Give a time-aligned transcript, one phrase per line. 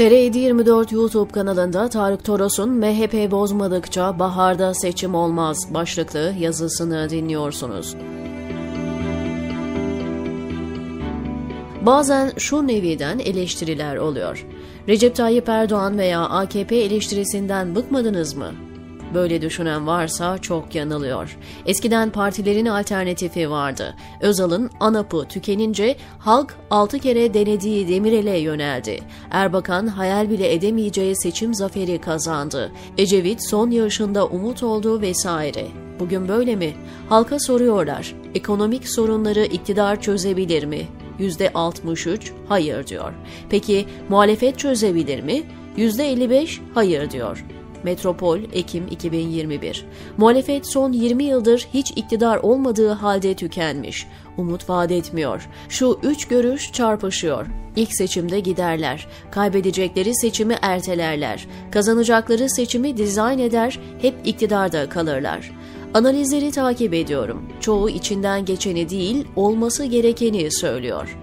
[0.00, 7.96] TR724 YouTube kanalında Tarık Toros'un MHP bozmadıkça baharda seçim olmaz başlıklı yazısını dinliyorsunuz.
[11.82, 14.46] Bazen şu neviden eleştiriler oluyor.
[14.88, 18.52] Recep Tayyip Erdoğan veya AKP eleştirisinden bıkmadınız mı?
[19.14, 21.38] Böyle düşünen varsa çok yanılıyor.
[21.66, 23.94] Eskiden partilerin alternatifi vardı.
[24.20, 29.00] Özal'ın ANAP'ı tükenince halk 6 kere denediği Demirel'e yöneldi.
[29.30, 32.72] Erbakan hayal bile edemeyeceği seçim zaferi kazandı.
[32.98, 35.66] Ecevit son yarışında umut oldu vesaire.
[36.00, 36.74] Bugün böyle mi?
[37.08, 38.14] Halka soruyorlar.
[38.34, 40.86] Ekonomik sorunları iktidar çözebilir mi?
[41.20, 43.12] %63 hayır diyor.
[43.50, 45.42] Peki muhalefet çözebilir mi?
[45.76, 47.44] %55 hayır diyor.
[47.84, 49.84] Metropol Ekim 2021.
[50.16, 54.06] Muhalefet son 20 yıldır hiç iktidar olmadığı halde tükenmiş.
[54.36, 55.48] Umut vaat etmiyor.
[55.68, 57.46] Şu üç görüş çarpışıyor.
[57.76, 59.06] İlk seçimde giderler.
[59.30, 61.46] Kaybedecekleri seçimi ertelerler.
[61.70, 65.50] Kazanacakları seçimi dizayn eder, hep iktidarda kalırlar.
[65.94, 67.48] Analizleri takip ediyorum.
[67.60, 71.18] Çoğu içinden geçeni değil, olması gerekeni söylüyor.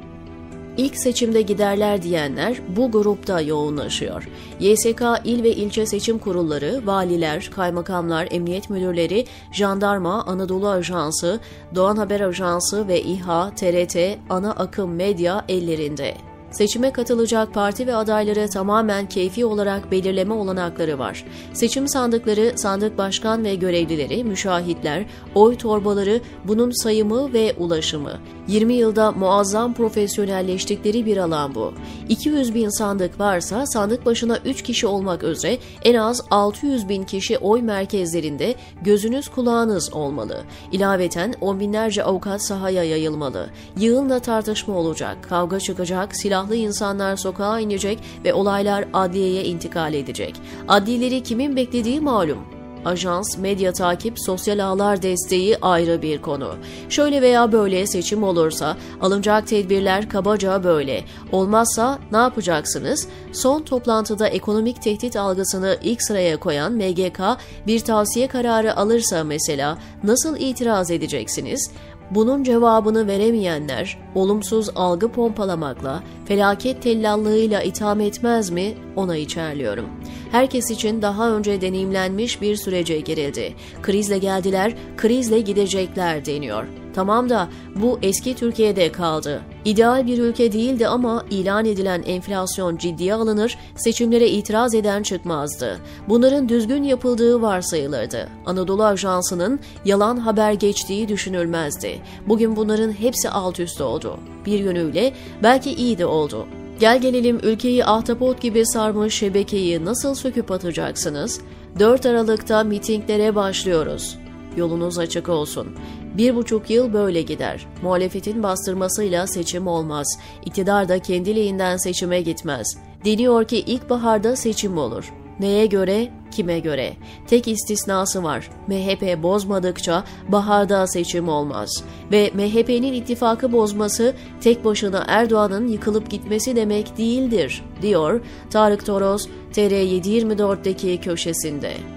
[0.77, 4.29] İlk seçimde giderler diyenler bu grupta yoğunlaşıyor.
[4.59, 11.39] YSK il ve ilçe seçim kurulları, valiler, kaymakamlar, emniyet müdürleri, jandarma, Anadolu Ajansı,
[11.75, 13.97] Doğan Haber Ajansı ve İHA, TRT,
[14.29, 16.13] ana akım medya ellerinde.
[16.51, 21.25] Seçime katılacak parti ve adayları tamamen keyfi olarak belirleme olanakları var.
[21.53, 28.19] Seçim sandıkları, sandık başkan ve görevlileri, müşahitler, oy torbaları, bunun sayımı ve ulaşımı.
[28.47, 31.73] 20 yılda muazzam profesyonelleştikleri bir alan bu.
[32.09, 37.37] 200 bin sandık varsa sandık başına 3 kişi olmak üzere en az 600 bin kişi
[37.37, 40.43] oy merkezlerinde gözünüz kulağınız olmalı.
[40.71, 43.49] İlaveten on binlerce avukat sahaya yayılmalı.
[43.79, 50.35] Yığınla tartışma olacak, kavga çıkacak, silahlı insanlar sokağa inecek ve olaylar adliyeye intikal edecek.
[50.67, 56.55] Adlileri kimin beklediği malum ajans, medya takip, sosyal ağlar desteği ayrı bir konu.
[56.89, 61.03] Şöyle veya böyle seçim olursa alınacak tedbirler kabaca böyle.
[61.31, 63.07] Olmazsa ne yapacaksınız?
[63.33, 67.19] Son toplantıda ekonomik tehdit algısını ilk sıraya koyan MGK
[67.67, 71.71] bir tavsiye kararı alırsa mesela nasıl itiraz edeceksiniz?
[72.11, 79.85] Bunun cevabını veremeyenler olumsuz algı pompalamakla, felaket tellallığıyla itham etmez mi ona içerliyorum.
[80.31, 83.53] Herkes için daha önce deneyimlenmiş bir sürece girildi.
[83.81, 86.65] Krizle geldiler, krizle gidecekler deniyor.
[86.97, 89.41] Tamam da bu eski Türkiye'de kaldı.
[89.65, 95.77] İdeal bir ülke değildi ama ilan edilen enflasyon ciddiye alınır, seçimlere itiraz eden çıkmazdı.
[96.09, 98.29] Bunların düzgün yapıldığı varsayılırdı.
[98.45, 101.99] Anadolu Ajansı'nın yalan haber geçtiği düşünülmezdi.
[102.27, 104.17] Bugün bunların hepsi alt üst oldu.
[104.45, 105.13] Bir yönüyle
[105.43, 106.47] belki iyi de oldu.
[106.79, 111.41] Gel gelelim ülkeyi ahtapot gibi sarmış şebekeyi nasıl söküp atacaksınız?
[111.79, 114.17] 4 Aralık'ta mitinglere başlıyoruz.
[114.57, 115.67] Yolunuz açık olsun.
[116.17, 117.67] Bir buçuk yıl böyle gider.
[117.81, 120.19] Muhalefetin bastırmasıyla seçim olmaz.
[120.45, 122.77] İktidar da kendiliğinden seçime gitmez.
[123.05, 125.13] Deniyor ki ilkbaharda seçim olur.
[125.39, 126.93] Neye göre, kime göre?
[127.27, 128.49] Tek istisnası var.
[128.67, 131.83] MHP bozmadıkça baharda seçim olmaz.
[132.11, 141.01] Ve MHP'nin ittifakı bozması tek başına Erdoğan'ın yıkılıp gitmesi demek değildir, diyor Tarık Toros TR724'deki
[141.01, 141.96] köşesinde.